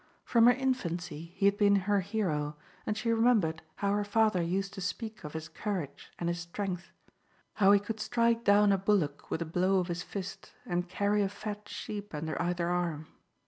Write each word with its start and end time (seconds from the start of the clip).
From 0.23 0.47
her 0.47 0.51
infancy 0.53 1.25
he 1.35 1.45
had 1.45 1.57
been 1.59 1.75
her 1.85 1.99
hero, 1.99 2.57
and 2.87 2.97
she 2.97 3.11
remembered 3.13 3.61
how 3.75 3.91
her 3.91 4.03
father 4.03 4.41
used 4.41 4.73
to 4.73 4.81
speak 4.81 5.23
of 5.23 5.33
his 5.33 5.47
courage 5.47 6.09
and 6.17 6.27
his 6.27 6.39
strength, 6.39 6.89
how 7.53 7.71
he 7.71 7.79
could 7.79 7.99
strike 7.99 8.43
down 8.43 8.71
a 8.71 8.79
bullock 8.79 9.29
with 9.29 9.43
a 9.43 9.45
blow 9.45 9.77
of 9.77 9.89
his 9.89 10.01
fist 10.01 10.53
and 10.65 10.89
carry 10.89 11.21
a 11.21 11.29
fat 11.29 11.69
sheep 11.69 12.15
under 12.15 12.41
either 12.41 12.67
arm. 12.67 13.09